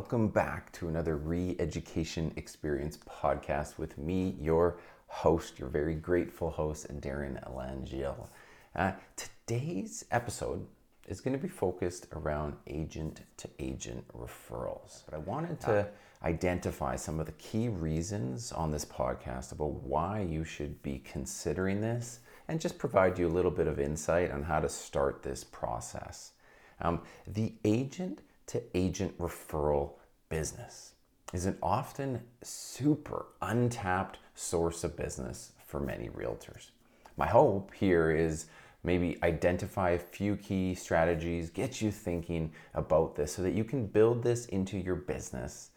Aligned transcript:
welcome 0.00 0.28
back 0.28 0.72
to 0.72 0.88
another 0.88 1.18
Re 1.18 1.54
Education 1.58 2.32
Experience 2.36 2.98
podcast 3.06 3.76
with 3.76 3.98
me, 3.98 4.34
your 4.40 4.78
host, 5.08 5.58
your 5.58 5.68
very 5.68 5.94
grateful 5.94 6.48
host, 6.48 6.86
Darren 7.02 7.38
Langiel. 7.54 8.26
Uh, 8.74 8.92
today's 9.14 10.06
episode 10.10 10.66
is 11.06 11.20
going 11.20 11.36
to 11.36 11.42
be 11.42 11.50
focused 11.50 12.06
around 12.14 12.56
agent 12.66 13.20
to 13.36 13.46
agent 13.58 14.02
referrals. 14.16 15.02
But 15.04 15.16
I 15.16 15.18
wanted 15.18 15.60
to 15.60 15.86
identify 16.24 16.96
some 16.96 17.20
of 17.20 17.26
the 17.26 17.32
key 17.32 17.68
reasons 17.68 18.52
on 18.52 18.70
this 18.70 18.86
podcast 18.86 19.52
about 19.52 19.82
why 19.82 20.22
you 20.22 20.44
should 20.44 20.82
be 20.82 21.02
considering 21.04 21.82
this 21.82 22.20
and 22.48 22.58
just 22.58 22.78
provide 22.78 23.18
you 23.18 23.28
a 23.28 23.36
little 23.36 23.50
bit 23.50 23.66
of 23.66 23.78
insight 23.78 24.30
on 24.30 24.44
how 24.44 24.60
to 24.60 24.68
start 24.70 25.22
this 25.22 25.44
process. 25.44 26.32
Um, 26.80 27.02
the 27.26 27.52
agent 27.66 28.22
to 28.50 28.60
agent 28.74 29.16
referral 29.18 29.92
business 30.28 30.94
is 31.32 31.46
an 31.46 31.56
often 31.62 32.20
super 32.42 33.26
untapped 33.40 34.18
source 34.34 34.82
of 34.82 34.96
business 34.96 35.52
for 35.64 35.78
many 35.78 36.08
realtors. 36.08 36.70
My 37.16 37.28
hope 37.28 37.72
here 37.72 38.10
is 38.10 38.46
maybe 38.82 39.16
identify 39.22 39.90
a 39.90 39.98
few 40.00 40.34
key 40.34 40.74
strategies, 40.74 41.48
get 41.48 41.80
you 41.80 41.92
thinking 41.92 42.50
about 42.74 43.14
this 43.14 43.32
so 43.32 43.42
that 43.42 43.54
you 43.54 43.62
can 43.62 43.86
build 43.86 44.24
this 44.24 44.46
into 44.46 44.78
your 44.78 44.96
business, 44.96 45.70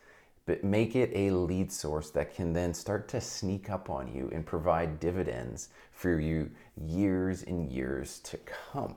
but 0.48 0.64
make 0.64 0.96
it 0.96 1.12
a 1.14 1.30
lead 1.30 1.72
source 1.72 2.10
that 2.10 2.34
can 2.34 2.54
then 2.54 2.74
start 2.74 3.08
to 3.10 3.22
sneak 3.22 3.70
up 3.70 3.92
on 3.92 4.12
you 4.12 4.32
and 4.34 4.48
provide 4.48 5.00
dividends 5.00 5.70
for 5.92 6.20
you 6.20 6.50
years 6.76 7.44
and 7.44 7.72
years 7.72 8.18
to 8.22 8.38
come. 8.38 8.96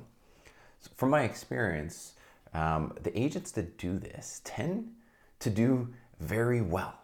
So 0.80 0.90
from 0.96 1.10
my 1.10 1.24
experience, 1.24 2.14
um, 2.54 2.94
the 3.02 3.18
agents 3.18 3.50
that 3.52 3.78
do 3.78 3.98
this 3.98 4.40
tend 4.44 4.92
to 5.40 5.50
do 5.50 5.92
very 6.20 6.60
well. 6.60 6.98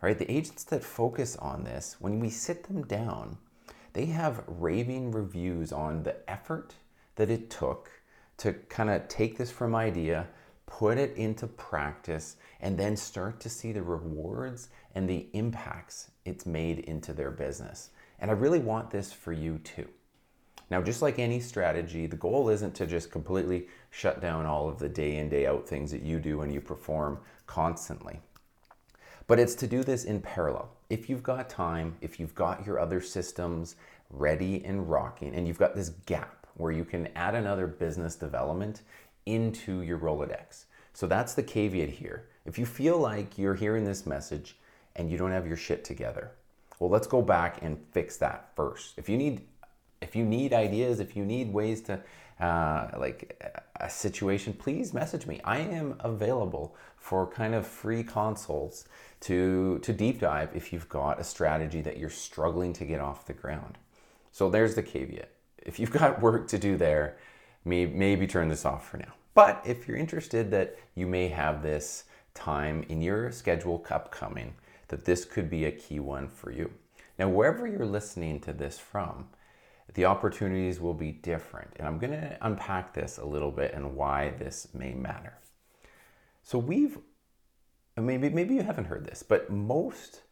Right? 0.00 0.18
The 0.18 0.30
agents 0.30 0.64
that 0.64 0.82
focus 0.82 1.36
on 1.36 1.62
this, 1.62 1.96
when 2.00 2.18
we 2.18 2.28
sit 2.28 2.64
them 2.64 2.82
down, 2.82 3.38
they 3.92 4.06
have 4.06 4.42
raving 4.46 5.12
reviews 5.12 5.72
on 5.72 6.02
the 6.02 6.28
effort 6.28 6.74
that 7.16 7.30
it 7.30 7.50
took 7.50 7.90
to 8.38 8.54
kind 8.68 8.90
of 8.90 9.06
take 9.06 9.38
this 9.38 9.50
from 9.50 9.74
idea, 9.74 10.26
put 10.66 10.98
it 10.98 11.14
into 11.16 11.46
practice, 11.46 12.36
and 12.60 12.76
then 12.76 12.96
start 12.96 13.38
to 13.40 13.48
see 13.48 13.70
the 13.70 13.82
rewards 13.82 14.70
and 14.94 15.08
the 15.08 15.28
impacts 15.34 16.10
it's 16.24 16.46
made 16.46 16.80
into 16.80 17.12
their 17.12 17.30
business. 17.30 17.90
And 18.18 18.30
I 18.30 18.34
really 18.34 18.58
want 18.58 18.90
this 18.90 19.12
for 19.12 19.32
you 19.32 19.58
too. 19.58 19.88
Now, 20.72 20.80
just 20.80 21.02
like 21.02 21.18
any 21.18 21.38
strategy, 21.38 22.06
the 22.06 22.16
goal 22.16 22.48
isn't 22.48 22.74
to 22.76 22.86
just 22.86 23.10
completely 23.10 23.66
shut 23.90 24.22
down 24.22 24.46
all 24.46 24.70
of 24.70 24.78
the 24.78 24.88
day 24.88 25.18
in, 25.18 25.28
day 25.28 25.46
out 25.46 25.68
things 25.68 25.90
that 25.90 26.00
you 26.00 26.18
do 26.18 26.40
and 26.40 26.50
you 26.50 26.62
perform 26.62 27.18
constantly. 27.46 28.20
But 29.26 29.38
it's 29.38 29.54
to 29.56 29.66
do 29.66 29.84
this 29.84 30.04
in 30.04 30.22
parallel. 30.22 30.70
If 30.88 31.10
you've 31.10 31.22
got 31.22 31.50
time, 31.50 31.96
if 32.00 32.18
you've 32.18 32.34
got 32.34 32.64
your 32.64 32.78
other 32.78 33.02
systems 33.02 33.76
ready 34.08 34.64
and 34.64 34.88
rocking, 34.88 35.34
and 35.34 35.46
you've 35.46 35.58
got 35.58 35.74
this 35.74 35.90
gap 36.06 36.46
where 36.54 36.72
you 36.72 36.86
can 36.86 37.06
add 37.16 37.34
another 37.34 37.66
business 37.66 38.16
development 38.16 38.80
into 39.26 39.82
your 39.82 39.98
Rolodex. 39.98 40.64
So 40.94 41.06
that's 41.06 41.34
the 41.34 41.42
caveat 41.42 41.90
here. 41.90 42.28
If 42.46 42.58
you 42.58 42.64
feel 42.64 42.96
like 42.96 43.36
you're 43.36 43.56
hearing 43.56 43.84
this 43.84 44.06
message 44.06 44.56
and 44.96 45.10
you 45.10 45.18
don't 45.18 45.32
have 45.32 45.46
your 45.46 45.58
shit 45.58 45.84
together, 45.84 46.30
well, 46.78 46.88
let's 46.88 47.06
go 47.06 47.20
back 47.20 47.58
and 47.60 47.76
fix 47.90 48.16
that 48.16 48.56
first. 48.56 48.94
If 48.96 49.10
you 49.10 49.18
need 49.18 49.42
if 50.02 50.16
you 50.16 50.24
need 50.24 50.52
ideas, 50.52 51.00
if 51.00 51.16
you 51.16 51.24
need 51.24 51.52
ways 51.52 51.80
to 51.82 52.00
uh, 52.40 52.88
like 52.98 53.40
a 53.76 53.88
situation, 53.88 54.52
please 54.52 54.92
message 54.92 55.26
me. 55.26 55.40
I 55.44 55.58
am 55.58 55.94
available 56.00 56.74
for 56.96 57.26
kind 57.26 57.54
of 57.54 57.66
free 57.66 58.02
consults 58.02 58.86
to 59.20 59.78
to 59.80 59.92
deep 59.92 60.20
dive 60.20 60.50
if 60.54 60.72
you've 60.72 60.88
got 60.88 61.20
a 61.20 61.24
strategy 61.24 61.80
that 61.82 61.98
you're 61.98 62.10
struggling 62.10 62.72
to 62.74 62.84
get 62.84 63.00
off 63.00 63.26
the 63.26 63.32
ground. 63.32 63.78
So 64.32 64.50
there's 64.50 64.74
the 64.74 64.82
caveat. 64.82 65.30
If 65.58 65.78
you've 65.78 65.90
got 65.90 66.20
work 66.20 66.48
to 66.48 66.58
do 66.58 66.76
there, 66.76 67.18
maybe, 67.64 67.92
maybe 67.92 68.26
turn 68.26 68.48
this 68.48 68.64
off 68.64 68.88
for 68.88 68.96
now. 68.96 69.12
But 69.34 69.62
if 69.64 69.86
you're 69.86 69.96
interested 69.96 70.50
that 70.50 70.76
you 70.94 71.06
may 71.06 71.28
have 71.28 71.62
this 71.62 72.04
time 72.34 72.84
in 72.88 73.02
your 73.02 73.30
schedule 73.30 73.84
upcoming, 73.90 74.54
that 74.88 75.04
this 75.04 75.24
could 75.24 75.48
be 75.48 75.64
a 75.64 75.72
key 75.72 76.00
one 76.00 76.28
for 76.28 76.50
you. 76.50 76.70
Now, 77.18 77.28
wherever 77.28 77.66
you're 77.66 77.86
listening 77.86 78.40
to 78.40 78.52
this 78.52 78.78
from, 78.78 79.28
the 79.94 80.04
opportunities 80.06 80.80
will 80.80 80.94
be 80.94 81.12
different. 81.12 81.70
And 81.76 81.86
I'm 81.86 81.98
going 81.98 82.12
to 82.12 82.38
unpack 82.40 82.94
this 82.94 83.18
a 83.18 83.24
little 83.24 83.50
bit 83.50 83.74
and 83.74 83.94
why 83.94 84.30
this 84.38 84.68
may 84.74 84.94
matter. 84.94 85.38
So 86.42 86.58
we've 86.58 86.98
maybe 87.96 88.30
maybe 88.30 88.54
you 88.54 88.62
haven't 88.62 88.86
heard 88.86 89.04
this, 89.04 89.22
but 89.22 89.50
most 89.50 90.22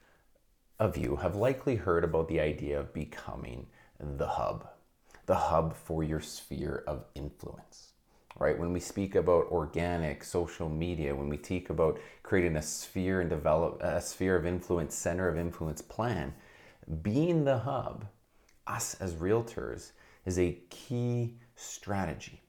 of 0.78 0.96
you 0.96 1.16
have 1.16 1.36
likely 1.36 1.76
heard 1.76 2.04
about 2.04 2.28
the 2.28 2.40
idea 2.40 2.80
of 2.80 2.94
becoming 2.94 3.66
the 3.98 4.26
hub, 4.26 4.66
the 5.26 5.34
hub 5.34 5.74
for 5.74 6.02
your 6.02 6.20
sphere 6.20 6.82
of 6.86 7.04
influence. 7.14 7.92
Right? 8.38 8.58
When 8.58 8.72
we 8.72 8.80
speak 8.80 9.16
about 9.16 9.50
organic 9.50 10.24
social 10.24 10.70
media, 10.70 11.14
when 11.14 11.28
we 11.28 11.36
speak 11.36 11.68
about 11.68 12.00
creating 12.22 12.56
a 12.56 12.62
sphere 12.62 13.20
and 13.20 13.28
develop 13.28 13.82
a 13.82 14.00
sphere 14.00 14.36
of 14.36 14.46
influence, 14.46 14.94
center 14.94 15.28
of 15.28 15.36
influence 15.36 15.82
plan, 15.82 16.32
being 17.02 17.44
the 17.44 17.58
hub 17.58 18.06
us 18.70 18.94
as 19.00 19.14
realtors 19.14 19.92
is 20.24 20.38
a 20.38 20.58
key 20.70 21.34
strategy. 21.56 22.40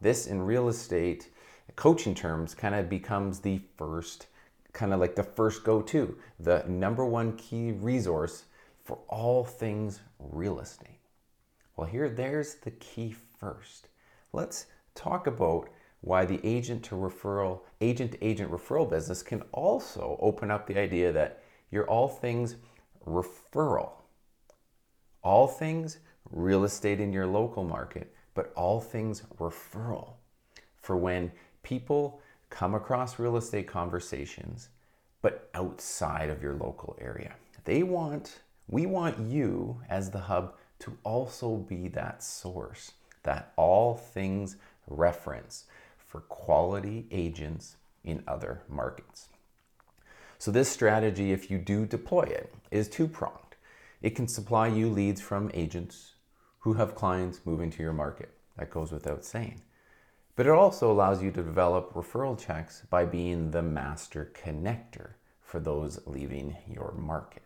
This 0.00 0.26
in 0.26 0.42
real 0.42 0.68
estate 0.68 1.30
coaching 1.76 2.14
terms 2.14 2.54
kind 2.54 2.74
of 2.74 2.88
becomes 2.88 3.40
the 3.40 3.60
first, 3.76 4.26
kind 4.72 4.92
of 4.92 5.00
like 5.00 5.16
the 5.16 5.22
first 5.22 5.64
go 5.64 5.82
to, 5.82 6.16
the 6.38 6.64
number 6.68 7.04
one 7.04 7.36
key 7.36 7.72
resource 7.72 8.44
for 8.84 8.98
all 9.08 9.44
things 9.44 10.00
real 10.18 10.60
estate. 10.60 11.00
Well, 11.76 11.88
here, 11.88 12.08
there's 12.08 12.54
the 12.56 12.70
key 12.72 13.14
first. 13.40 13.88
Let's 14.32 14.66
talk 14.94 15.26
about 15.26 15.68
why 16.02 16.24
the 16.24 16.40
agent 16.44 16.84
to 16.84 16.94
referral, 16.94 17.60
agent 17.80 18.12
to 18.12 18.24
agent 18.24 18.50
referral 18.50 18.88
business 18.88 19.22
can 19.22 19.42
also 19.52 20.18
open 20.20 20.50
up 20.50 20.66
the 20.66 20.78
idea 20.78 21.10
that 21.12 21.42
you're 21.70 21.88
all 21.88 22.08
things 22.08 22.56
referral 23.06 24.03
all 25.24 25.48
things 25.48 25.98
real 26.30 26.64
estate 26.64 27.00
in 27.00 27.12
your 27.12 27.26
local 27.26 27.64
market, 27.64 28.14
but 28.34 28.52
all 28.54 28.80
things 28.80 29.22
referral 29.40 30.12
for 30.76 30.96
when 30.96 31.32
people 31.62 32.20
come 32.50 32.74
across 32.74 33.18
real 33.18 33.36
estate 33.36 33.66
conversations, 33.66 34.68
but 35.22 35.48
outside 35.54 36.30
of 36.30 36.42
your 36.42 36.54
local 36.54 36.96
area. 37.00 37.34
They 37.64 37.82
want, 37.82 38.40
we 38.68 38.86
want 38.86 39.18
you 39.18 39.80
as 39.88 40.10
the 40.10 40.20
hub 40.20 40.54
to 40.80 40.96
also 41.02 41.56
be 41.56 41.88
that 41.88 42.22
source, 42.22 42.92
that 43.22 43.52
all 43.56 43.94
things 43.94 44.56
reference 44.86 45.64
for 45.96 46.20
quality 46.20 47.06
agents 47.10 47.76
in 48.04 48.22
other 48.28 48.60
markets. 48.68 49.28
So, 50.38 50.50
this 50.50 50.68
strategy, 50.68 51.32
if 51.32 51.50
you 51.50 51.58
do 51.58 51.86
deploy 51.86 52.24
it, 52.24 52.52
is 52.70 52.88
two 52.88 53.08
pronged. 53.08 53.43
It 54.04 54.14
can 54.14 54.28
supply 54.28 54.66
you 54.66 54.90
leads 54.90 55.22
from 55.22 55.50
agents 55.54 56.16
who 56.58 56.74
have 56.74 56.94
clients 56.94 57.40
moving 57.46 57.70
to 57.70 57.82
your 57.82 57.94
market. 57.94 58.28
That 58.58 58.68
goes 58.68 58.92
without 58.92 59.24
saying. 59.24 59.62
But 60.36 60.44
it 60.44 60.52
also 60.52 60.92
allows 60.92 61.22
you 61.22 61.30
to 61.30 61.42
develop 61.42 61.94
referral 61.94 62.38
checks 62.38 62.82
by 62.90 63.06
being 63.06 63.50
the 63.50 63.62
master 63.62 64.30
connector 64.34 65.12
for 65.40 65.58
those 65.58 66.00
leaving 66.04 66.54
your 66.68 66.92
market. 66.98 67.44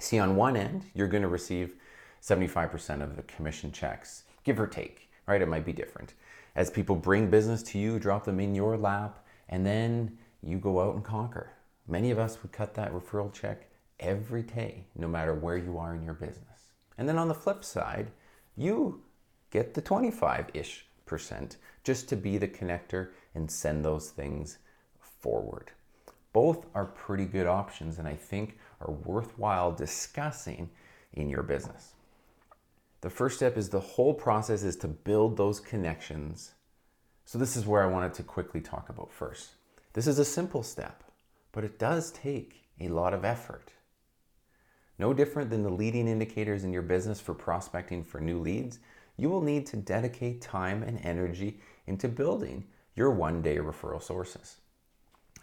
See, 0.00 0.18
on 0.18 0.34
one 0.34 0.56
end, 0.56 0.86
you're 0.92 1.06
going 1.06 1.22
to 1.22 1.28
receive 1.28 1.76
75% 2.20 3.00
of 3.00 3.14
the 3.14 3.22
commission 3.22 3.70
checks, 3.70 4.24
give 4.42 4.58
or 4.58 4.66
take, 4.66 5.08
right? 5.28 5.40
It 5.40 5.46
might 5.46 5.64
be 5.64 5.72
different. 5.72 6.14
As 6.56 6.68
people 6.68 6.96
bring 6.96 7.30
business 7.30 7.62
to 7.62 7.78
you, 7.78 8.00
drop 8.00 8.24
them 8.24 8.40
in 8.40 8.56
your 8.56 8.76
lap, 8.76 9.24
and 9.48 9.64
then 9.64 10.18
you 10.42 10.58
go 10.58 10.80
out 10.80 10.96
and 10.96 11.04
conquer. 11.04 11.52
Many 11.86 12.10
of 12.10 12.18
us 12.18 12.42
would 12.42 12.50
cut 12.50 12.74
that 12.74 12.92
referral 12.92 13.32
check 13.32 13.67
every 14.00 14.42
day, 14.42 14.86
no 14.96 15.08
matter 15.08 15.34
where 15.34 15.56
you 15.56 15.78
are 15.78 15.94
in 15.94 16.02
your 16.02 16.14
business. 16.14 16.72
And 16.96 17.08
then 17.08 17.18
on 17.18 17.28
the 17.28 17.34
flip 17.34 17.64
side, 17.64 18.10
you 18.56 19.02
get 19.50 19.74
the 19.74 19.80
25 19.80 20.50
ish 20.54 20.86
percent 21.06 21.56
just 21.84 22.08
to 22.08 22.16
be 22.16 22.38
the 22.38 22.48
connector 22.48 23.10
and 23.34 23.50
send 23.50 23.84
those 23.84 24.10
things 24.10 24.58
forward. 24.98 25.70
Both 26.32 26.66
are 26.74 26.84
pretty 26.84 27.24
good 27.24 27.46
options 27.46 27.98
and 27.98 28.06
I 28.06 28.14
think 28.14 28.58
are 28.80 28.92
worthwhile 28.92 29.72
discussing 29.72 30.70
in 31.14 31.28
your 31.28 31.42
business. 31.42 31.94
The 33.00 33.10
first 33.10 33.36
step 33.36 33.56
is 33.56 33.68
the 33.68 33.80
whole 33.80 34.12
process 34.12 34.62
is 34.62 34.76
to 34.76 34.88
build 34.88 35.36
those 35.36 35.60
connections. 35.60 36.52
So, 37.24 37.38
this 37.38 37.56
is 37.56 37.66
where 37.66 37.82
I 37.82 37.86
wanted 37.86 38.14
to 38.14 38.22
quickly 38.22 38.60
talk 38.60 38.88
about 38.88 39.12
first. 39.12 39.50
This 39.92 40.06
is 40.06 40.18
a 40.18 40.24
simple 40.24 40.62
step, 40.62 41.04
but 41.52 41.64
it 41.64 41.78
does 41.78 42.10
take 42.10 42.64
a 42.80 42.88
lot 42.88 43.14
of 43.14 43.24
effort. 43.24 43.72
No 44.98 45.14
different 45.14 45.50
than 45.50 45.62
the 45.62 45.70
leading 45.70 46.08
indicators 46.08 46.64
in 46.64 46.72
your 46.72 46.82
business 46.82 47.20
for 47.20 47.34
prospecting 47.34 48.02
for 48.02 48.20
new 48.20 48.40
leads, 48.40 48.80
you 49.16 49.28
will 49.28 49.42
need 49.42 49.66
to 49.66 49.76
dedicate 49.76 50.40
time 50.40 50.82
and 50.82 51.00
energy 51.04 51.60
into 51.86 52.08
building 52.08 52.64
your 52.94 53.10
one 53.10 53.42
day 53.42 53.56
referral 53.58 54.02
sources. 54.02 54.56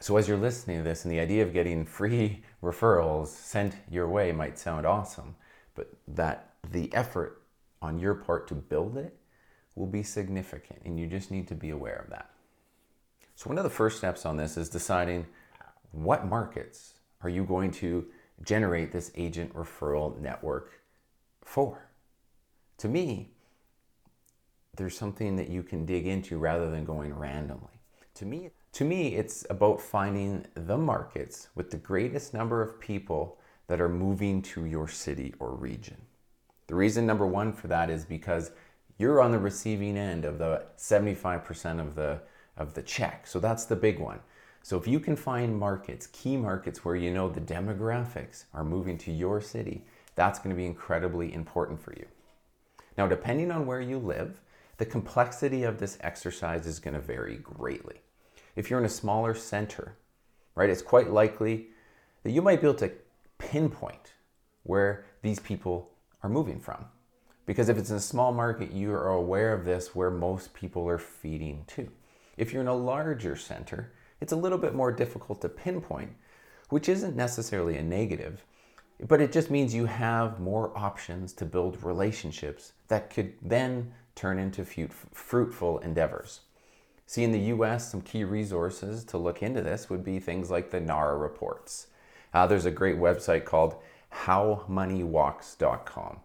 So, 0.02 0.18
as 0.18 0.28
you're 0.28 0.38
listening 0.38 0.78
to 0.78 0.84
this, 0.84 1.06
and 1.06 1.12
the 1.12 1.22
idea 1.22 1.44
of 1.44 1.54
getting 1.54 1.86
free 1.86 2.44
referrals 2.64 3.28
sent 3.28 3.76
your 3.90 4.10
way 4.10 4.32
might 4.32 4.60
sound 4.60 4.86
awesome, 4.86 5.36
but 5.74 5.90
that 6.08 6.54
the 6.72 6.94
effort 6.94 7.42
on 7.82 8.00
your 8.00 8.16
part 8.16 8.48
to 8.50 8.56
build 8.56 8.98
it 8.98 9.16
will 9.76 9.88
be 9.88 10.04
significant, 10.04 10.82
and 10.86 11.00
you 11.00 11.08
just 11.08 11.32
need 11.32 11.48
to 11.48 11.56
be 11.56 11.70
aware 11.70 12.02
of 12.04 12.10
that. 12.10 12.30
So, 13.36 13.50
one 13.50 13.58
of 13.58 13.64
the 13.64 13.70
first 13.70 13.98
steps 13.98 14.26
on 14.26 14.36
this 14.36 14.58
is 14.58 14.70
deciding 14.70 15.28
what 15.92 16.28
markets 16.28 16.96
are 17.22 17.30
you 17.30 17.46
going 17.46 17.72
to 17.72 18.06
generate 18.44 18.92
this 18.92 19.12
agent 19.16 19.54
referral 19.54 20.20
network 20.20 20.72
for? 21.44 21.90
To 22.80 22.88
me, 22.88 23.32
there's 24.76 24.98
something 24.98 25.36
that 25.38 25.50
you 25.50 25.64
can 25.64 25.86
dig 25.86 26.06
into 26.08 26.38
rather 26.38 26.70
than 26.70 26.86
going 26.86 27.14
randomly. 27.14 27.80
To 28.16 28.26
me, 28.26 28.50
to 28.74 28.84
me, 28.84 29.16
it's 29.16 29.46
about 29.50 29.82
finding 29.82 30.46
the 30.54 30.78
markets 30.78 31.48
with 31.56 31.72
the 31.72 31.78
greatest 31.78 32.34
number 32.34 32.62
of 32.62 32.80
people 32.80 33.38
that 33.68 33.82
are 33.82 33.90
moving 33.90 34.42
to 34.42 34.66
your 34.66 34.88
city 34.88 35.34
or 35.40 35.56
region. 35.56 35.98
The 36.68 36.76
reason 36.76 37.06
number 37.06 37.26
one 37.26 37.54
for 37.54 37.68
that 37.68 37.90
is 37.90 38.06
because 38.06 38.52
you're 38.98 39.22
on 39.22 39.32
the 39.32 39.40
receiving 39.40 39.98
end 39.98 40.26
of 40.26 40.38
the 40.40 40.64
75% 40.78 41.80
of 41.80 41.96
the 41.96 42.22
of 42.58 42.74
the 42.74 42.82
check. 42.82 43.28
So 43.28 43.40
that's 43.40 43.66
the 43.66 43.76
big 43.76 44.00
one. 44.00 44.20
So 44.66 44.80
if 44.80 44.88
you 44.88 45.00
can 45.00 45.16
find 45.16 45.56
markets, 45.56 46.08
key 46.08 46.38
markets 46.38 46.84
where 46.84 46.96
you 46.96 47.14
know 47.14 47.30
the 47.30 47.40
demographics 47.40 48.46
are 48.52 48.64
moving 48.64 48.98
to 48.98 49.12
your 49.12 49.40
city, 49.40 49.86
that's 50.16 50.40
going 50.40 50.50
to 50.50 50.56
be 50.56 50.66
incredibly 50.66 51.32
important 51.36 51.80
for 51.80 51.94
you. 51.94 52.08
Now, 52.98 53.06
depending 53.06 53.52
on 53.52 53.68
where 53.68 53.80
you 53.80 54.00
live, 54.00 54.42
the 54.78 54.86
complexity 54.88 55.62
of 55.62 55.78
this 55.78 56.00
exercise 56.02 56.66
is 56.66 56.80
going 56.80 56.96
to 56.96 57.00
vary 57.00 57.36
greatly. 57.36 58.02
If 58.56 58.72
you're 58.72 58.80
in 58.80 58.88
a 58.88 58.90
smaller 58.90 59.36
center, 59.36 59.98
right, 60.56 60.72
it's 60.72 60.82
quite 60.82 61.12
likely 61.12 61.68
that 62.24 62.32
you 62.32 62.42
might 62.42 62.60
be 62.60 62.68
able 62.68 62.80
to 62.80 62.92
pinpoint 63.38 64.14
where 64.64 65.06
these 65.22 65.40
people 65.40 65.92
are 66.24 66.30
moving 66.30 66.60
from. 66.60 66.86
Because 67.46 67.70
if 67.70 67.78
it's 67.78 67.92
in 67.92 67.98
a 67.98 68.00
small 68.00 68.32
market, 68.34 68.72
you 68.72 68.92
are 68.94 69.10
aware 69.10 69.54
of 69.54 69.64
this 69.64 69.94
where 69.94 70.10
most 70.10 70.56
people 70.56 70.90
are 70.90 70.98
feeding 70.98 71.66
to. 71.68 71.88
If 72.36 72.52
you're 72.52 72.64
in 72.64 72.68
a 72.68 72.74
larger 72.74 73.36
center, 73.36 73.92
it's 74.22 74.34
a 74.34 74.38
little 74.38 74.58
bit 74.58 74.74
more 74.74 74.92
difficult 74.92 75.42
to 75.42 75.50
pinpoint, 75.50 76.12
which 76.70 76.90
isn't 76.90 77.16
necessarily 77.16 77.78
a 77.78 77.84
negative, 77.84 78.44
but 79.08 79.22
it 79.22 79.32
just 79.32 79.52
means 79.52 79.76
you 79.76 79.86
have 79.86 80.40
more 80.40 80.72
options 80.78 81.34
to 81.34 81.46
build 81.46 81.84
relationships 81.84 82.74
that 82.88 83.10
could 83.10 83.34
then 83.42 83.94
turn 84.16 84.40
into 84.40 84.64
fruitful 84.64 85.80
endeavors. 85.80 86.42
See, 87.08 87.24
in 87.24 87.32
the 87.32 87.40
US, 87.40 87.92
some 87.92 88.02
key 88.02 88.24
resources 88.24 89.04
to 89.06 89.18
look 89.18 89.44
into 89.44 89.62
this 89.62 89.90
would 89.90 90.04
be 90.04 90.20
things 90.20 90.50
like 90.50 90.72
the 90.72 90.80
NARA 90.80 91.18
reports. 91.18 91.88
Uh, 92.34 92.48
there's 92.48 92.66
a 92.66 92.72
great 92.72 92.98
website 92.98 93.46
called 93.46 93.76
howmoneywalks.com. 94.24 96.20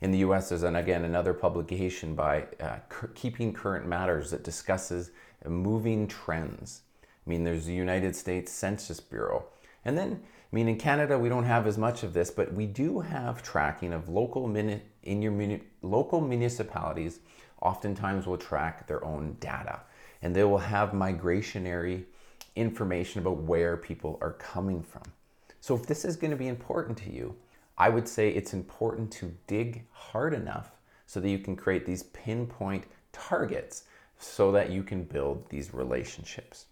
In 0.00 0.10
the 0.10 0.18
US, 0.18 0.50
there's 0.50 0.62
an, 0.62 0.76
again 0.76 1.04
another 1.04 1.32
publication 1.32 2.14
by 2.14 2.44
uh, 2.60 2.76
Keeping 3.14 3.52
Current 3.54 3.86
Matters 3.86 4.30
that 4.30 4.44
discusses 4.44 5.10
moving 5.46 6.06
trends. 6.06 6.82
I 7.26 7.30
mean, 7.30 7.44
there's 7.44 7.66
the 7.66 7.74
United 7.74 8.14
States 8.14 8.52
Census 8.52 9.00
Bureau. 9.00 9.46
And 9.84 9.98
then, 9.98 10.20
I 10.22 10.54
mean, 10.54 10.68
in 10.68 10.78
Canada, 10.78 11.18
we 11.18 11.28
don't 11.28 11.44
have 11.44 11.66
as 11.66 11.76
much 11.76 12.02
of 12.02 12.12
this, 12.12 12.30
but 12.30 12.52
we 12.52 12.66
do 12.66 13.00
have 13.00 13.42
tracking 13.42 13.92
of 13.92 14.08
local 14.08 14.46
mini- 14.46 14.82
in 15.02 15.22
your 15.22 15.32
muni- 15.32 15.62
local 15.82 16.20
municipalities. 16.20 17.20
Oftentimes, 17.60 18.26
will 18.26 18.36
track 18.36 18.86
their 18.86 19.04
own 19.04 19.36
data, 19.40 19.80
and 20.22 20.36
they 20.36 20.44
will 20.44 20.58
have 20.58 20.90
migrationary 20.90 22.04
information 22.54 23.20
about 23.20 23.38
where 23.38 23.76
people 23.76 24.18
are 24.20 24.32
coming 24.32 24.82
from. 24.82 25.02
So, 25.60 25.74
if 25.74 25.86
this 25.86 26.04
is 26.04 26.16
going 26.16 26.30
to 26.30 26.36
be 26.36 26.48
important 26.48 26.96
to 26.98 27.12
you, 27.12 27.34
I 27.78 27.88
would 27.88 28.08
say 28.08 28.30
it's 28.30 28.54
important 28.54 29.10
to 29.12 29.34
dig 29.46 29.86
hard 29.90 30.32
enough 30.32 30.70
so 31.06 31.20
that 31.20 31.28
you 31.28 31.38
can 31.38 31.56
create 31.56 31.86
these 31.86 32.04
pinpoint 32.04 32.84
targets 33.12 33.84
so 34.18 34.52
that 34.52 34.70
you 34.70 34.82
can 34.82 35.04
build 35.04 35.48
these 35.50 35.74
relationships. 35.74 36.66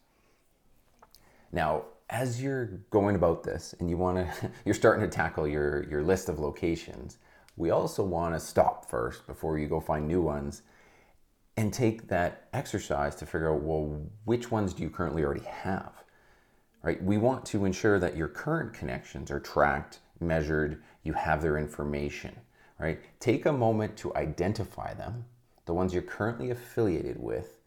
Now, 1.54 1.84
as 2.10 2.42
you're 2.42 2.66
going 2.90 3.14
about 3.14 3.44
this 3.44 3.76
and 3.78 3.88
you 3.88 3.96
want 3.96 4.18
to 4.18 4.50
you're 4.64 4.74
starting 4.74 5.08
to 5.08 5.16
tackle 5.16 5.46
your 5.46 5.84
your 5.84 6.02
list 6.02 6.28
of 6.28 6.40
locations, 6.40 7.18
we 7.56 7.70
also 7.70 8.02
want 8.02 8.34
to 8.34 8.40
stop 8.40 8.90
first 8.90 9.26
before 9.26 9.56
you 9.58 9.68
go 9.68 9.78
find 9.78 10.08
new 10.08 10.20
ones 10.20 10.62
and 11.56 11.72
take 11.72 12.08
that 12.08 12.48
exercise 12.52 13.14
to 13.14 13.24
figure 13.24 13.54
out 13.54 13.62
well 13.62 14.02
which 14.24 14.50
ones 14.50 14.74
do 14.74 14.82
you 14.82 14.90
currently 14.90 15.22
already 15.22 15.44
have. 15.44 15.92
Right? 16.82 17.02
We 17.02 17.18
want 17.18 17.46
to 17.46 17.64
ensure 17.64 18.00
that 18.00 18.16
your 18.16 18.28
current 18.28 18.74
connections 18.74 19.30
are 19.30 19.40
tracked, 19.40 20.00
measured, 20.20 20.82
you 21.04 21.12
have 21.12 21.40
their 21.40 21.56
information, 21.56 22.34
right? 22.78 23.00
Take 23.20 23.46
a 23.46 23.52
moment 23.52 23.96
to 23.98 24.14
identify 24.16 24.92
them 24.92 25.24
the 25.66 25.72
ones 25.72 25.94
you're 25.94 26.02
currently 26.02 26.50
affiliated 26.50 27.18
with, 27.18 27.58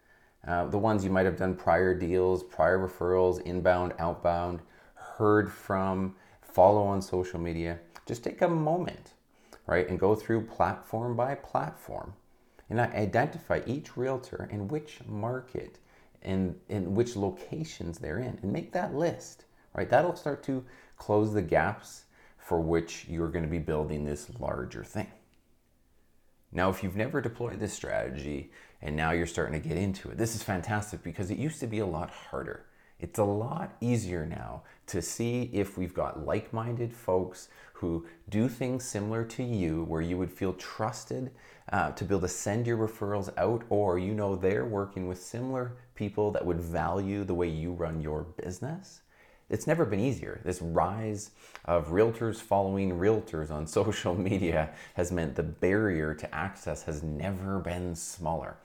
uh, 0.45 0.65
the 0.65 0.77
ones 0.77 1.03
you 1.03 1.09
might 1.09 1.25
have 1.25 1.37
done 1.37 1.55
prior 1.55 1.93
deals, 1.93 2.43
prior 2.43 2.77
referrals, 2.77 3.41
inbound, 3.41 3.93
outbound, 3.99 4.61
heard 4.95 5.51
from, 5.51 6.15
follow 6.41 6.83
on 6.83 7.01
social 7.01 7.39
media. 7.39 7.79
Just 8.05 8.23
take 8.23 8.41
a 8.41 8.47
moment, 8.47 9.13
right, 9.65 9.87
and 9.89 9.99
go 9.99 10.15
through 10.15 10.45
platform 10.45 11.15
by 11.15 11.35
platform 11.35 12.13
and 12.69 12.79
identify 12.79 13.61
each 13.65 13.95
realtor 13.97 14.47
in 14.51 14.67
which 14.67 14.99
market 15.05 15.79
and 16.21 16.55
in 16.69 16.95
which 16.95 17.15
locations 17.15 17.99
they're 17.99 18.19
in 18.19 18.37
and 18.41 18.51
make 18.51 18.71
that 18.73 18.93
list, 18.93 19.45
right? 19.73 19.89
That'll 19.89 20.15
start 20.15 20.43
to 20.43 20.63
close 20.97 21.33
the 21.33 21.41
gaps 21.41 22.05
for 22.37 22.59
which 22.59 23.05
you're 23.07 23.29
going 23.29 23.45
to 23.45 23.51
be 23.51 23.59
building 23.59 24.05
this 24.05 24.29
larger 24.39 24.83
thing. 24.83 25.11
Now, 26.51 26.69
if 26.69 26.81
you've 26.81 26.95
never 26.95 27.21
deployed 27.21 27.59
this 27.59 27.73
strategy 27.73 28.51
and 28.81 28.95
now 28.95 29.11
you're 29.11 29.25
starting 29.25 29.59
to 29.59 29.67
get 29.67 29.77
into 29.77 30.09
it, 30.09 30.17
this 30.17 30.35
is 30.35 30.43
fantastic 30.43 31.03
because 31.03 31.31
it 31.31 31.37
used 31.37 31.59
to 31.59 31.67
be 31.67 31.79
a 31.79 31.85
lot 31.85 32.09
harder. 32.09 32.65
It's 32.99 33.19
a 33.19 33.23
lot 33.23 33.75
easier 33.79 34.25
now 34.25 34.63
to 34.87 35.01
see 35.01 35.51
if 35.53 35.77
we've 35.77 35.93
got 35.93 36.25
like 36.25 36.51
minded 36.51 36.93
folks 36.93 37.47
who 37.73 38.07
do 38.29 38.49
things 38.49 38.83
similar 38.83 39.23
to 39.25 39.43
you, 39.43 39.83
where 39.83 40.01
you 40.01 40.17
would 40.17 40.31
feel 40.31 40.53
trusted 40.53 41.31
uh, 41.71 41.91
to 41.91 42.03
be 42.03 42.15
able 42.15 42.21
to 42.21 42.27
send 42.27 42.65
your 42.65 42.77
referrals 42.77 43.29
out, 43.37 43.63
or 43.69 43.99
you 43.99 44.15
know 44.15 44.35
they're 44.35 44.65
working 44.65 45.07
with 45.07 45.21
similar 45.21 45.77
people 45.93 46.31
that 46.31 46.43
would 46.43 46.59
value 46.59 47.23
the 47.23 47.35
way 47.35 47.47
you 47.47 47.71
run 47.71 48.01
your 48.01 48.23
business 48.41 49.01
it's 49.49 49.67
never 49.67 49.85
been 49.85 49.99
easier. 49.99 50.41
This 50.43 50.61
rise 50.61 51.31
of 51.65 51.87
realtors 51.87 52.37
following 52.37 52.91
realtors 52.91 53.49
on 53.49 53.65
social 53.67 54.15
media 54.15 54.71
has 54.95 55.11
meant 55.11 55.35
the 55.35 55.43
barrier 55.43 56.13
to 56.15 56.35
access 56.35 56.83
has 56.83 57.03
never 57.03 57.59
been 57.59 57.95
smaller. 57.95 58.57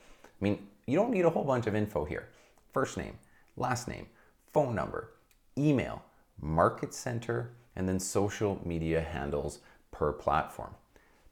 I 0.42 0.44
mean, 0.44 0.66
you 0.86 0.96
don't 0.96 1.12
need 1.12 1.24
a 1.24 1.30
whole 1.30 1.44
bunch 1.44 1.68
of 1.68 1.76
info 1.76 2.04
here 2.04 2.28
first 2.72 2.96
name, 2.96 3.18
last 3.56 3.86
name, 3.86 4.06
phone 4.52 4.74
number, 4.74 5.12
email, 5.56 6.02
market 6.40 6.92
center, 6.94 7.52
and 7.76 7.88
then 7.88 8.00
social 8.00 8.60
media 8.64 9.00
handles 9.00 9.60
per 9.92 10.12
platform. 10.12 10.74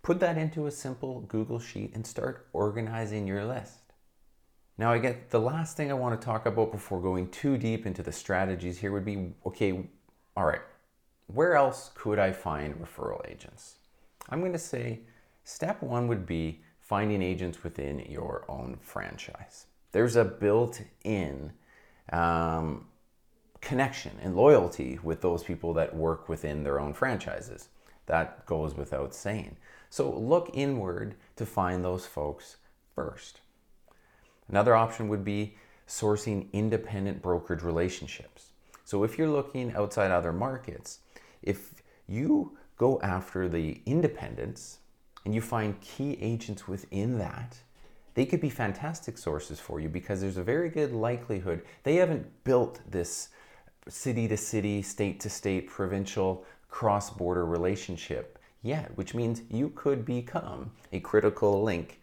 Put 0.03 0.21
that 0.21 0.39
into 0.39 0.67
a 0.67 0.71
simple 0.71 1.23
Google 1.23 1.59
Sheet 1.59 1.93
and 1.95 2.07
start 2.07 2.47
organizing 2.53 3.27
your 3.27 3.45
list. 3.45 3.81
Now, 4.79 4.93
I 4.93 4.99
get 4.99 5.31
the 5.31 5.41
last 5.41 5.77
thing 5.77 5.91
I 5.91 5.95
want 5.95 6.19
to 6.19 6.25
talk 6.25 6.47
about 6.47 6.73
before 6.73 7.01
going 7.01 7.31
too 7.31 7.59
deep 7.59 7.87
into 7.87 8.03
the 8.03 8.13
strategies 8.13 8.79
here 8.79 8.93
would 8.93 9.05
be 9.05 9.33
okay, 9.45 9.89
all 10.37 10.45
right, 10.45 10.63
where 11.27 11.55
else 11.57 11.91
could 11.95 12.19
I 12.19 12.33
find 12.33 12.75
referral 12.75 13.29
agents? 13.29 13.77
I'm 14.29 14.41
going 14.41 14.53
to 14.53 14.59
say 14.59 15.01
step 15.45 15.83
one 15.83 16.07
would 16.07 16.27
be 16.27 16.61
finding 16.91 17.23
agents 17.23 17.63
within 17.63 18.01
your 18.09 18.45
own 18.49 18.77
franchise. 18.81 19.67
There's 19.93 20.17
a 20.17 20.25
built 20.25 20.83
in 21.05 21.53
um, 22.13 22.87
connection 23.61 24.11
and 24.21 24.35
loyalty 24.35 24.99
with 25.01 25.21
those 25.21 25.45
people 25.45 25.73
that 25.75 25.95
work 25.95 26.29
within 26.29 26.65
their 26.65 26.81
own 26.81 26.93
franchises. 26.93 27.69
That 28.07 28.45
goes 28.45 28.75
without 28.75 29.15
saying. 29.15 29.57
So 29.89 30.11
look 30.11 30.51
inward 30.53 31.15
to 31.37 31.47
find 31.47 31.85
those 31.85 32.07
folks 32.07 32.57
first. 32.97 33.41
Another 34.49 34.75
option 34.75 35.07
would 35.11 35.25
be 35.25 35.55
sourcing 35.87 36.51
independent 36.53 37.23
brokerage 37.23 37.63
relationships. 37.63 38.51
So 38.85 39.05
if 39.05 39.17
you're 39.17 39.29
looking 39.29 39.73
outside 39.77 40.11
other 40.11 40.33
markets, 40.33 40.99
if 41.41 41.85
you 42.09 42.59
go 42.77 43.01
after 43.01 43.49
the 43.49 43.81
independents 43.87 44.80
and 45.25 45.35
you 45.35 45.41
find 45.41 45.81
key 45.81 46.19
agents 46.21 46.67
within 46.67 47.19
that, 47.19 47.59
they 48.15 48.27
could 48.27 48.41
be 48.41 48.51
fantastic 48.51 49.17
sources 49.19 49.61
for 49.61 49.81
you 49.81 49.89
because 49.89 50.21
there's 50.21 50.37
a 50.37 50.43
very 50.43 50.69
good 50.69 50.93
likelihood 50.93 51.63
they 51.85 51.97
haven't 51.97 52.45
built 52.45 52.81
this 52.91 53.29
city 53.89 54.29
to 54.29 54.37
city, 54.37 54.83
state 54.83 55.21
to 55.21 55.31
state, 55.31 55.69
provincial, 55.69 56.45
cross 56.69 57.11
border 57.11 57.47
relationship 57.47 58.39
yet, 58.63 58.97
which 58.97 59.15
means 59.15 59.43
you 59.51 59.71
could 59.71 60.05
become 60.05 60.71
a 60.93 61.01
critical 61.01 61.63
link 61.63 62.01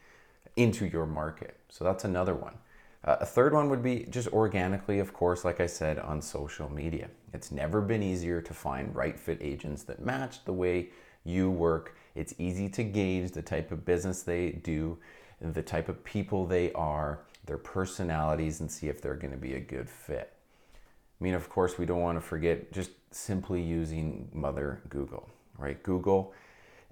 into 0.56 0.86
your 0.86 1.06
market. 1.06 1.58
So 1.70 1.84
that's 1.84 2.04
another 2.04 2.36
one. 2.36 2.56
Uh, 3.04 3.18
a 3.22 3.26
third 3.26 3.54
one 3.54 3.70
would 3.70 3.84
be 3.84 4.06
just 4.10 4.28
organically, 4.30 5.00
of 5.00 5.14
course, 5.14 5.46
like 5.46 5.62
I 5.62 5.68
said, 5.68 6.00
on 6.00 6.22
social 6.22 6.70
media. 6.70 7.10
It's 7.34 7.52
never 7.52 7.80
been 7.80 8.04
easier 8.04 8.42
to 8.42 8.54
find 8.54 8.94
right 8.96 9.18
fit 9.18 9.38
agents 9.40 9.84
that 9.84 10.04
match 10.04 10.44
the 10.46 10.54
way 10.54 10.90
you 11.28 11.52
work. 11.52 11.96
It's 12.16 12.34
easy 12.38 12.70
to 12.70 12.84
gauge 12.84 13.32
the 13.32 13.42
type 13.42 13.72
of 13.72 13.86
business 13.86 14.24
they 14.24 14.52
do, 14.52 14.98
the 15.42 15.62
type 15.62 15.90
of 15.90 16.04
people 16.04 16.46
they 16.46 16.72
are, 16.74 17.20
their 17.46 17.58
personalities, 17.58 18.62
and 18.62 18.72
see 18.72 18.88
if 18.88 19.02
they're 19.02 19.16
going 19.16 19.34
to 19.34 19.38
be 19.38 19.54
a 19.56 19.60
good 19.60 19.90
fit. 19.90 20.34
I 20.74 21.24
mean, 21.24 21.34
of 21.34 21.50
course, 21.50 21.78
we 21.78 21.86
don't 21.86 22.02
want 22.02 22.18
to 22.18 22.22
forget 22.22 22.72
just 22.72 22.92
simply 23.12 23.62
using 23.62 24.30
Mother 24.34 24.82
Google, 24.90 25.30
right? 25.58 25.82
Google 25.84 26.34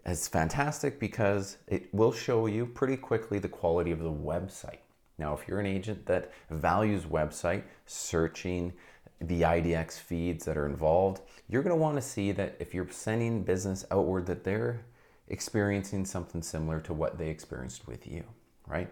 is 0.06 0.28
fantastic 0.28 1.00
because 1.00 1.58
it 1.68 1.94
will 1.94 2.12
show 2.12 2.46
you 2.48 2.66
pretty 2.66 2.98
quickly 2.98 3.40
the 3.40 3.50
quality 3.50 3.92
of 3.92 4.00
the 4.00 4.12
website. 4.12 4.80
Now, 5.18 5.34
if 5.34 5.48
you're 5.48 5.60
an 5.60 5.66
agent 5.66 6.06
that 6.08 6.32
values 6.50 7.04
website, 7.06 7.64
searching, 7.86 8.74
the 9.28 9.42
IDX 9.42 10.00
feeds 10.00 10.46
that 10.46 10.58
are 10.58 10.66
involved, 10.66 11.22
you're 11.48 11.64
going 11.64 11.76
to 11.76 11.82
want 11.82 11.96
to 11.96 12.02
see 12.02 12.32
that 12.34 12.56
if 12.60 12.74
you're 12.74 12.90
sending 12.90 13.44
business 13.44 13.86
outward, 13.92 14.26
that 14.28 14.44
they're 14.44 14.82
experiencing 15.28 16.06
something 16.06 16.42
similar 16.42 16.80
to 16.82 16.94
what 16.94 17.18
they 17.18 17.30
experienced 17.30 17.88
with 17.88 18.08
you, 18.08 18.24
right? 18.68 18.90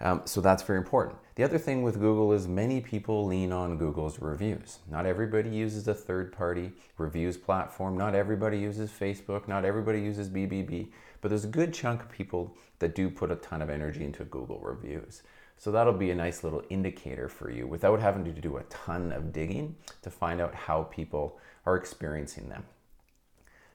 Um, 0.00 0.22
so 0.24 0.40
that's 0.40 0.62
very 0.62 0.78
important. 0.78 1.16
The 1.36 1.44
other 1.44 1.58
thing 1.58 1.82
with 1.82 2.00
Google 2.00 2.32
is 2.32 2.48
many 2.48 2.80
people 2.80 3.26
lean 3.26 3.52
on 3.52 3.78
Google's 3.78 4.20
reviews. 4.20 4.80
Not 4.90 5.06
everybody 5.06 5.50
uses 5.50 5.86
a 5.86 5.94
third 5.94 6.32
party 6.32 6.72
reviews 6.98 7.36
platform. 7.36 7.96
Not 7.96 8.14
everybody 8.14 8.58
uses 8.58 8.90
Facebook. 8.90 9.46
Not 9.46 9.64
everybody 9.64 10.00
uses 10.00 10.28
BBB. 10.28 10.88
But 11.20 11.28
there's 11.28 11.44
a 11.44 11.48
good 11.48 11.72
chunk 11.72 12.02
of 12.02 12.10
people 12.10 12.56
that 12.80 12.94
do 12.94 13.08
put 13.08 13.30
a 13.30 13.36
ton 13.36 13.62
of 13.62 13.70
energy 13.70 14.04
into 14.04 14.24
Google 14.24 14.58
reviews. 14.60 15.22
So 15.56 15.70
that'll 15.70 15.92
be 15.92 16.10
a 16.10 16.14
nice 16.14 16.44
little 16.44 16.62
indicator 16.68 17.28
for 17.28 17.50
you 17.50 17.66
without 17.66 18.00
having 18.00 18.24
to 18.24 18.32
do 18.32 18.56
a 18.56 18.64
ton 18.64 19.12
of 19.12 19.32
digging 19.32 19.76
to 20.02 20.10
find 20.10 20.40
out 20.40 20.54
how 20.54 20.84
people 20.84 21.38
are 21.64 21.76
experiencing 21.76 22.48
them. 22.48 22.64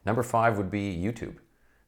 Number 0.05 0.23
five 0.23 0.57
would 0.57 0.71
be 0.71 0.95
YouTube. 0.95 1.35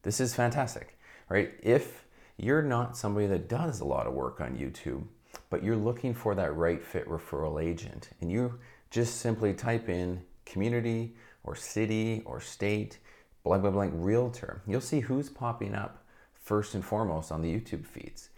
This 0.04 0.20
is 0.20 0.34
fantastic, 0.34 0.98
right? 1.30 1.52
If 1.62 2.06
you're 2.38 2.64
not 2.64 2.98
somebody 2.98 3.28
that 3.28 3.48
does 3.48 3.80
a 3.80 3.86
lot 3.86 4.08
of 4.08 4.14
work 4.14 4.42
on 4.42 4.58
YouTube, 4.58 5.04
but 5.50 5.64
you're 5.64 5.76
looking 5.76 6.14
for 6.14 6.34
that 6.36 6.56
right 6.56 6.84
fit 6.84 7.08
referral 7.08 7.64
agent, 7.64 8.10
and 8.20 8.32
you 8.32 8.60
just 8.90 9.18
simply 9.18 9.54
type 9.54 9.90
in 9.90 10.22
community 10.46 11.16
or 11.44 11.56
city 11.56 12.24
or 12.26 12.42
state, 12.42 12.98
blank, 13.44 13.62
blank, 13.62 13.76
blank, 13.76 13.94
realtor, 13.96 14.62
you'll 14.68 14.82
see 14.82 15.00
who's 15.02 15.30
popping 15.30 15.76
up 15.76 16.04
first 16.34 16.74
and 16.74 16.84
foremost 16.84 17.32
on 17.32 17.42
the 17.42 17.54
YouTube 17.54 17.86
feeds. 17.86 18.30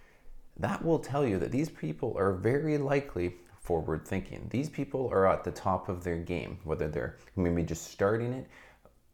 That 0.58 0.84
will 0.84 1.00
tell 1.00 1.26
you 1.26 1.40
that 1.40 1.52
these 1.52 1.70
people 1.70 2.16
are 2.18 2.34
very 2.34 2.78
likely 2.78 3.36
forward 3.62 4.08
thinking. 4.08 4.48
These 4.50 4.70
people 4.70 5.10
are 5.12 5.28
at 5.28 5.44
the 5.44 5.52
top 5.52 5.90
of 5.90 6.04
their 6.04 6.18
game, 6.18 6.60
whether 6.64 6.88
they're 6.88 7.18
maybe 7.36 7.64
just 7.64 7.92
starting 7.92 8.34
it 8.34 8.48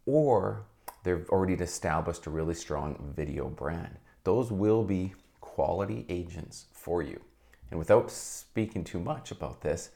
or 0.06 0.66
they've 1.04 1.30
already 1.30 1.54
established 1.54 2.26
a 2.26 2.30
really 2.30 2.56
strong 2.56 3.14
video 3.16 3.48
brand 3.48 3.98
those 4.24 4.52
will 4.52 4.84
be 4.84 5.14
quality 5.42 6.06
agents 6.10 6.66
for 6.72 7.02
you. 7.02 7.20
And 7.72 7.80
without 7.80 8.12
speaking 8.12 8.84
too 8.84 9.00
much 9.00 9.32
about 9.32 9.62
this, 9.62 9.90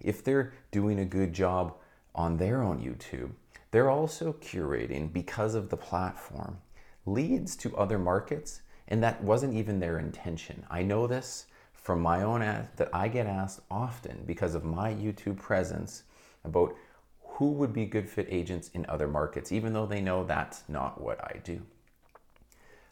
if 0.00 0.22
they're 0.22 0.52
doing 0.70 0.98
a 0.98 1.04
good 1.04 1.32
job 1.32 1.74
on 2.14 2.36
their 2.36 2.62
own 2.62 2.80
YouTube, 2.80 3.30
they're 3.70 3.90
also 3.90 4.34
curating 4.34 5.12
because 5.12 5.54
of 5.54 5.68
the 5.68 5.76
platform 5.76 6.58
leads 7.06 7.56
to 7.56 7.76
other 7.76 7.98
markets, 7.98 8.60
and 8.88 9.02
that 9.02 9.22
wasn't 9.22 9.54
even 9.54 9.78
their 9.78 9.98
intention. 9.98 10.64
I 10.70 10.82
know 10.82 11.06
this 11.06 11.46
from 11.72 12.00
my 12.00 12.22
own 12.22 12.40
that 12.40 12.90
I 12.92 13.08
get 13.08 13.26
asked 13.26 13.60
often 13.70 14.24
because 14.26 14.54
of 14.54 14.64
my 14.64 14.92
YouTube 14.92 15.38
presence 15.38 16.02
about 16.44 16.74
who 17.20 17.52
would 17.52 17.72
be 17.72 17.86
good 17.86 18.08
fit 18.08 18.26
agents 18.30 18.68
in 18.74 18.84
other 18.88 19.06
markets, 19.06 19.52
even 19.52 19.72
though 19.72 19.86
they 19.86 20.00
know 20.00 20.24
that's 20.24 20.64
not 20.68 21.00
what 21.00 21.20
I 21.22 21.38
do. 21.44 21.62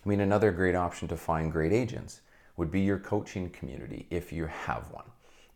I 0.05 0.09
mean, 0.09 0.21
another 0.21 0.53
great 0.53 0.77
option 0.77 1.09
to 1.09 1.17
find 1.17 1.51
great 1.51 1.73
agents 1.73 2.21
would 2.57 2.71
be 2.71 2.81
your 2.81 2.99
coaching 2.99 3.51
community 3.51 4.07
if 4.09 4.33
you 4.33 4.47
have 4.47 4.91
one. 4.93 5.05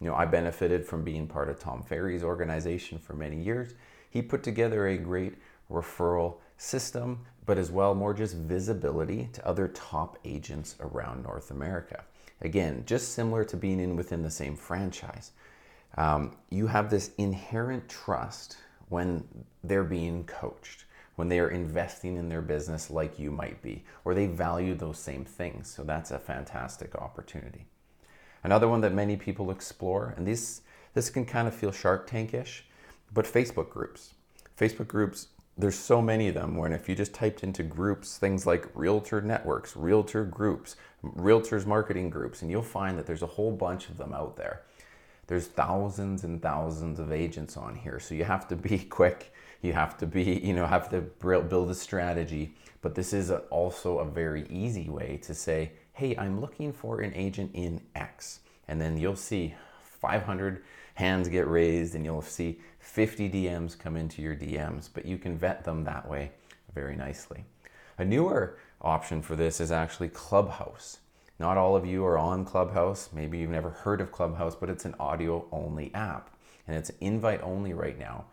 You 0.00 0.08
know, 0.08 0.14
I 0.14 0.24
benefited 0.24 0.84
from 0.84 1.04
being 1.04 1.26
part 1.26 1.48
of 1.48 1.58
Tom 1.58 1.82
Ferry's 1.82 2.24
organization 2.24 2.98
for 2.98 3.14
many 3.14 3.40
years. 3.40 3.74
He 4.10 4.22
put 4.22 4.42
together 4.42 4.88
a 4.88 4.96
great 4.96 5.34
referral 5.70 6.38
system, 6.56 7.24
but 7.50 7.58
as 7.58 7.72
well, 7.72 7.96
more 7.96 8.14
just 8.14 8.36
visibility 8.36 9.28
to 9.32 9.44
other 9.44 9.66
top 9.66 10.16
agents 10.24 10.76
around 10.78 11.24
North 11.24 11.50
America. 11.50 12.04
Again, 12.42 12.84
just 12.86 13.12
similar 13.12 13.42
to 13.46 13.56
being 13.56 13.80
in 13.80 13.96
within 13.96 14.22
the 14.22 14.30
same 14.30 14.54
franchise. 14.54 15.32
Um, 15.96 16.36
you 16.48 16.68
have 16.68 16.90
this 16.90 17.10
inherent 17.18 17.88
trust 17.88 18.58
when 18.88 19.26
they're 19.64 19.82
being 19.82 20.22
coached 20.26 20.84
when 21.16 21.28
they 21.28 21.40
are 21.40 21.50
investing 21.50 22.16
in 22.16 22.28
their 22.28 22.40
business 22.40 22.88
like 22.88 23.18
you 23.18 23.32
might 23.32 23.60
be, 23.62 23.82
or 24.04 24.14
they 24.14 24.28
value 24.28 24.76
those 24.76 25.00
same 25.00 25.24
things. 25.24 25.68
So 25.68 25.82
that's 25.82 26.12
a 26.12 26.20
fantastic 26.20 26.94
opportunity. 26.94 27.66
Another 28.44 28.68
one 28.68 28.80
that 28.82 28.94
many 28.94 29.16
people 29.16 29.50
explore, 29.50 30.14
and 30.16 30.24
this 30.24 30.60
this 30.94 31.10
can 31.10 31.24
kind 31.24 31.48
of 31.48 31.54
feel 31.54 31.72
Shark 31.72 32.08
Tankish, 32.08 32.60
but 33.12 33.24
Facebook 33.24 33.70
groups. 33.70 34.14
Facebook 34.56 34.86
groups, 34.86 35.26
there's 35.58 35.78
so 35.78 36.00
many 36.00 36.28
of 36.28 36.34
them 36.34 36.56
when 36.56 36.72
if 36.72 36.88
you 36.88 36.94
just 36.94 37.12
typed 37.12 37.42
into 37.42 37.62
groups, 37.62 38.16
things 38.16 38.46
like 38.46 38.68
realtor 38.74 39.20
networks, 39.20 39.76
realtor 39.76 40.24
groups, 40.24 40.76
realtors 41.04 41.66
marketing 41.66 42.10
groups, 42.10 42.42
and 42.42 42.50
you'll 42.50 42.62
find 42.62 42.98
that 42.98 43.06
there's 43.06 43.22
a 43.22 43.26
whole 43.26 43.52
bunch 43.52 43.88
of 43.88 43.98
them 43.98 44.12
out 44.12 44.36
there. 44.36 44.62
There's 45.26 45.46
thousands 45.46 46.24
and 46.24 46.42
thousands 46.42 46.98
of 46.98 47.12
agents 47.12 47.56
on 47.56 47.74
here, 47.74 48.00
so 48.00 48.14
you 48.14 48.24
have 48.24 48.48
to 48.48 48.56
be 48.56 48.78
quick 48.90 49.32
you 49.62 49.72
have 49.72 49.98
to 49.98 50.06
be, 50.06 50.40
you 50.42 50.54
know, 50.54 50.66
have 50.66 50.88
to 50.90 51.00
build 51.00 51.70
a 51.70 51.74
strategy. 51.74 52.54
But 52.82 52.94
this 52.94 53.12
is 53.12 53.30
also 53.50 53.98
a 53.98 54.04
very 54.04 54.46
easy 54.48 54.88
way 54.88 55.18
to 55.22 55.34
say, 55.34 55.72
hey, 55.92 56.16
I'm 56.16 56.40
looking 56.40 56.72
for 56.72 57.00
an 57.00 57.12
agent 57.14 57.50
in 57.54 57.80
X. 57.94 58.40
And 58.68 58.80
then 58.80 58.96
you'll 58.96 59.16
see 59.16 59.54
500 60.00 60.62
hands 60.94 61.28
get 61.28 61.46
raised 61.46 61.94
and 61.94 62.04
you'll 62.04 62.22
see 62.22 62.60
50 62.80 63.30
DMs 63.30 63.78
come 63.78 63.96
into 63.96 64.22
your 64.22 64.34
DMs, 64.34 64.88
but 64.92 65.06
you 65.06 65.18
can 65.18 65.36
vet 65.36 65.64
them 65.64 65.84
that 65.84 66.08
way 66.08 66.32
very 66.74 66.96
nicely. 66.96 67.44
A 67.98 68.04
newer 68.04 68.58
option 68.80 69.22
for 69.22 69.36
this 69.36 69.60
is 69.60 69.70
actually 69.70 70.08
Clubhouse. 70.08 70.98
Not 71.38 71.56
all 71.56 71.76
of 71.76 71.86
you 71.86 72.04
are 72.04 72.18
on 72.18 72.44
Clubhouse. 72.44 73.10
Maybe 73.12 73.38
you've 73.38 73.50
never 73.50 73.70
heard 73.70 74.00
of 74.00 74.10
Clubhouse, 74.10 74.54
but 74.54 74.70
it's 74.70 74.84
an 74.84 74.94
audio 74.98 75.46
only 75.52 75.92
app 75.94 76.30
and 76.66 76.76
it's 76.76 76.90
invite 77.00 77.42
only 77.42 77.72
right 77.72 77.98
now. 77.98 78.24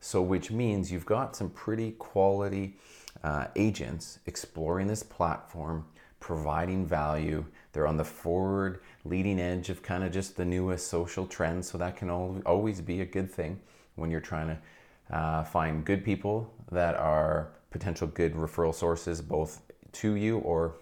So, 0.00 0.22
which 0.22 0.50
means 0.50 0.92
you've 0.92 1.06
got 1.06 1.34
some 1.34 1.50
pretty 1.50 1.92
quality 1.92 2.76
uh, 3.24 3.46
agents 3.56 4.20
exploring 4.26 4.86
this 4.86 5.02
platform, 5.02 5.84
providing 6.20 6.86
value. 6.86 7.44
They're 7.72 7.86
on 7.86 7.96
the 7.96 8.04
forward 8.04 8.80
leading 9.04 9.40
edge 9.40 9.70
of 9.70 9.82
kind 9.82 10.04
of 10.04 10.12
just 10.12 10.36
the 10.36 10.44
newest 10.44 10.88
social 10.88 11.26
trends. 11.26 11.70
So, 11.70 11.78
that 11.78 11.96
can 11.96 12.10
always 12.10 12.80
be 12.80 13.00
a 13.00 13.06
good 13.06 13.30
thing 13.30 13.60
when 13.96 14.10
you're 14.10 14.20
trying 14.20 14.48
to 14.48 15.16
uh, 15.16 15.44
find 15.44 15.84
good 15.84 16.04
people 16.04 16.52
that 16.70 16.94
are 16.96 17.48
potential 17.70 18.06
good 18.06 18.34
referral 18.34 18.74
sources, 18.74 19.20
both 19.20 19.62
to 19.92 20.14
you 20.14 20.38
or 20.38 20.74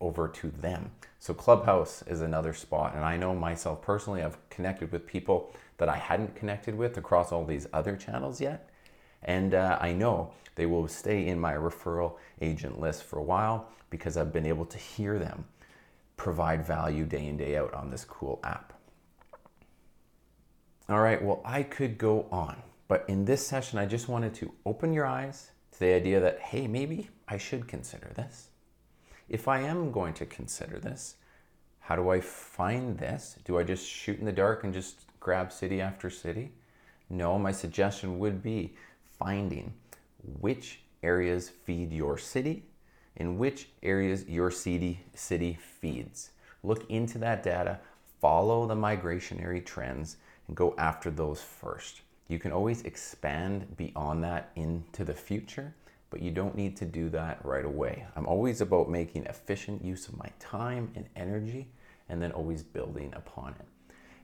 over 0.00 0.28
to 0.28 0.50
them. 0.50 0.90
So, 1.18 1.34
Clubhouse 1.34 2.02
is 2.06 2.20
another 2.20 2.52
spot. 2.52 2.94
And 2.94 3.04
I 3.04 3.16
know 3.16 3.34
myself 3.34 3.82
personally, 3.82 4.22
I've 4.22 4.38
connected 4.50 4.92
with 4.92 5.06
people 5.06 5.52
that 5.78 5.88
I 5.88 5.96
hadn't 5.96 6.36
connected 6.36 6.76
with 6.76 6.96
across 6.96 7.32
all 7.32 7.44
these 7.44 7.66
other 7.72 7.96
channels 7.96 8.40
yet. 8.40 8.70
And 9.22 9.54
uh, 9.54 9.78
I 9.80 9.92
know 9.92 10.32
they 10.54 10.66
will 10.66 10.86
stay 10.88 11.26
in 11.26 11.40
my 11.40 11.54
referral 11.54 12.14
agent 12.40 12.80
list 12.80 13.04
for 13.04 13.18
a 13.18 13.22
while 13.22 13.68
because 13.90 14.16
I've 14.16 14.32
been 14.32 14.46
able 14.46 14.66
to 14.66 14.78
hear 14.78 15.18
them 15.18 15.44
provide 16.16 16.66
value 16.66 17.04
day 17.04 17.26
in, 17.26 17.36
day 17.36 17.56
out 17.56 17.72
on 17.74 17.90
this 17.90 18.04
cool 18.04 18.40
app. 18.44 18.77
All 20.90 21.00
right, 21.00 21.22
well, 21.22 21.42
I 21.44 21.64
could 21.64 21.98
go 21.98 22.26
on, 22.32 22.62
but 22.88 23.04
in 23.08 23.26
this 23.26 23.46
session, 23.46 23.78
I 23.78 23.84
just 23.84 24.08
wanted 24.08 24.32
to 24.36 24.54
open 24.64 24.94
your 24.94 25.04
eyes 25.04 25.50
to 25.72 25.80
the 25.80 25.92
idea 25.92 26.18
that, 26.18 26.40
hey, 26.40 26.66
maybe 26.66 27.10
I 27.28 27.36
should 27.36 27.68
consider 27.68 28.10
this. 28.16 28.48
If 29.28 29.48
I 29.48 29.60
am 29.60 29.92
going 29.92 30.14
to 30.14 30.24
consider 30.24 30.78
this, 30.78 31.16
how 31.80 31.94
do 31.94 32.08
I 32.08 32.22
find 32.22 32.96
this? 32.96 33.36
Do 33.44 33.58
I 33.58 33.64
just 33.64 33.86
shoot 33.86 34.18
in 34.18 34.24
the 34.24 34.32
dark 34.32 34.64
and 34.64 34.72
just 34.72 35.04
grab 35.20 35.52
city 35.52 35.82
after 35.82 36.08
city? 36.08 36.52
No, 37.10 37.38
my 37.38 37.52
suggestion 37.52 38.18
would 38.18 38.42
be 38.42 38.74
finding 39.18 39.74
which 40.40 40.80
areas 41.02 41.50
feed 41.50 41.92
your 41.92 42.16
city 42.16 42.64
and 43.18 43.36
which 43.36 43.68
areas 43.82 44.26
your 44.26 44.50
city 44.50 45.00
city 45.12 45.58
feeds. 45.60 46.30
Look 46.62 46.90
into 46.90 47.18
that 47.18 47.42
data, 47.42 47.78
follow 48.22 48.66
the 48.66 48.74
migrationary 48.74 49.62
trends 49.62 50.16
and 50.48 50.56
go 50.56 50.74
after 50.78 51.10
those 51.10 51.40
first. 51.40 52.00
You 52.26 52.38
can 52.38 52.52
always 52.52 52.82
expand 52.82 53.76
beyond 53.76 54.24
that 54.24 54.50
into 54.56 55.04
the 55.04 55.14
future, 55.14 55.74
but 56.10 56.20
you 56.20 56.30
don't 56.30 56.56
need 56.56 56.76
to 56.78 56.84
do 56.84 57.08
that 57.10 57.44
right 57.44 57.64
away. 57.64 58.06
I'm 58.16 58.26
always 58.26 58.60
about 58.60 58.90
making 58.90 59.26
efficient 59.26 59.84
use 59.84 60.08
of 60.08 60.18
my 60.18 60.30
time 60.38 60.90
and 60.94 61.06
energy 61.16 61.68
and 62.08 62.20
then 62.20 62.32
always 62.32 62.62
building 62.62 63.12
upon 63.14 63.54
it. 63.58 63.66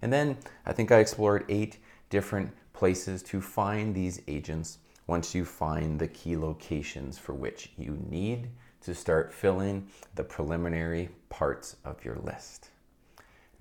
And 0.02 0.12
then 0.12 0.37
I 0.66 0.73
think 0.73 0.93
I 0.93 0.99
explored 0.99 1.45
eight 1.49 1.78
different 2.11 2.52
places 2.73 3.23
to 3.23 3.40
find 3.40 3.95
these 3.95 4.21
agents 4.28 4.78
once 5.07 5.35
you 5.35 5.45
find 5.45 5.99
the 5.99 6.09
key 6.09 6.37
locations 6.37 7.19
for 7.19 7.35
which 7.35 7.71
you 7.76 7.99
need 8.09 8.49
to 8.83 8.95
start 8.95 9.33
filling 9.33 9.87
the 10.14 10.25
preliminary 10.25 11.09
parts 11.28 11.76
of 11.85 12.04
your 12.04 12.16
list. 12.16 12.71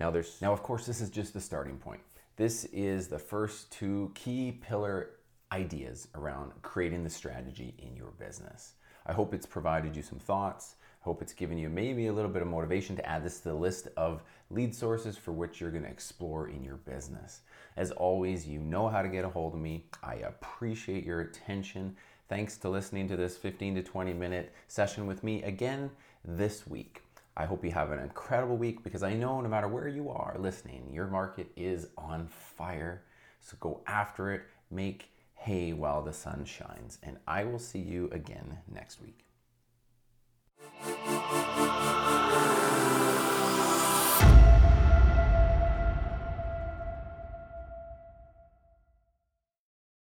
Now 0.00 0.10
there's 0.10 0.40
now 0.42 0.52
of 0.52 0.62
course 0.62 0.86
this 0.86 1.00
is 1.00 1.10
just 1.10 1.32
the 1.32 1.40
starting 1.40 1.78
point. 1.78 2.00
This 2.36 2.64
is 2.72 3.06
the 3.06 3.18
first 3.18 3.70
two 3.70 4.10
key 4.16 4.50
pillar 4.50 5.10
ideas 5.52 6.08
around 6.16 6.50
creating 6.62 7.04
the 7.04 7.10
strategy 7.10 7.74
in 7.78 7.94
your 7.94 8.10
business. 8.18 8.72
I 9.06 9.12
hope 9.12 9.32
it's 9.32 9.46
provided 9.46 9.94
you 9.94 10.02
some 10.02 10.18
thoughts. 10.18 10.74
I 11.00 11.04
hope 11.04 11.22
it's 11.22 11.32
given 11.32 11.58
you 11.58 11.68
maybe 11.68 12.08
a 12.08 12.12
little 12.12 12.30
bit 12.30 12.42
of 12.42 12.48
motivation 12.48 12.96
to 12.96 13.08
add 13.08 13.22
this 13.22 13.38
to 13.40 13.50
the 13.50 13.54
list 13.54 13.86
of 13.96 14.24
lead 14.50 14.74
sources 14.74 15.16
for 15.16 15.30
which 15.30 15.60
you're 15.60 15.70
going 15.70 15.84
to 15.84 15.88
explore 15.88 16.48
in 16.48 16.64
your 16.64 16.78
business. 16.78 17.42
As 17.76 17.92
always, 17.92 18.48
you 18.48 18.58
know 18.58 18.88
how 18.88 19.02
to 19.02 19.08
get 19.08 19.24
a 19.24 19.28
hold 19.28 19.54
of 19.54 19.60
me. 19.60 19.84
I 20.02 20.14
appreciate 20.14 21.04
your 21.04 21.20
attention. 21.20 21.94
Thanks 22.28 22.56
to 22.58 22.68
listening 22.68 23.06
to 23.10 23.16
this 23.16 23.36
15 23.36 23.76
to 23.76 23.82
20 23.84 24.12
minute 24.12 24.52
session 24.66 25.06
with 25.06 25.22
me 25.22 25.44
again 25.44 25.88
this 26.24 26.66
week. 26.66 27.02
I 27.36 27.46
hope 27.46 27.64
you 27.64 27.72
have 27.72 27.90
an 27.90 27.98
incredible 27.98 28.56
week 28.56 28.84
because 28.84 29.02
I 29.02 29.14
know 29.14 29.40
no 29.40 29.48
matter 29.48 29.66
where 29.66 29.88
you 29.88 30.08
are 30.08 30.36
listening, 30.38 30.88
your 30.92 31.08
market 31.08 31.50
is 31.56 31.88
on 31.98 32.28
fire. 32.28 33.02
So 33.40 33.56
go 33.58 33.80
after 33.86 34.32
it, 34.32 34.42
make 34.70 35.10
hay 35.34 35.72
while 35.72 36.02
the 36.02 36.12
sun 36.12 36.44
shines, 36.44 36.98
and 37.02 37.18
I 37.26 37.44
will 37.44 37.58
see 37.58 37.80
you 37.80 38.08
again 38.12 38.58
next 38.72 39.00
week. 39.00 39.24